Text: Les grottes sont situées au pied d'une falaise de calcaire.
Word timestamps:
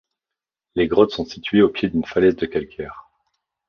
Les 0.73 0.87
grottes 0.87 1.11
sont 1.11 1.25
situées 1.25 1.61
au 1.61 1.69
pied 1.69 1.87
d'une 1.87 2.05
falaise 2.07 2.35
de 2.35 2.47
calcaire. 2.47 3.05